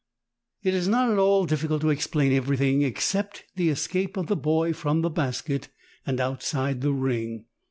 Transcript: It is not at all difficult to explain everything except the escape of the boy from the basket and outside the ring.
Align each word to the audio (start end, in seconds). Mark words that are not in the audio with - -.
It 0.63 0.73
is 0.73 0.87
not 0.87 1.11
at 1.11 1.19
all 1.19 1.45
difficult 1.45 1.81
to 1.81 1.91
explain 1.91 2.33
everything 2.33 2.81
except 2.81 3.43
the 3.55 3.69
escape 3.69 4.17
of 4.17 4.25
the 4.25 4.35
boy 4.35 4.73
from 4.73 5.03
the 5.03 5.11
basket 5.11 5.69
and 6.07 6.19
outside 6.19 6.81
the 6.81 6.91
ring. 6.91 7.45